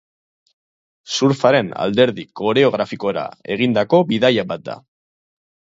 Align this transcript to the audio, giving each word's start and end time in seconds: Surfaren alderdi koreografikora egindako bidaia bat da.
Surfaren 1.17 1.69
alderdi 1.85 2.27
koreografikora 2.41 3.29
egindako 3.59 4.05
bidaia 4.15 4.51
bat 4.55 4.71
da. 4.73 4.83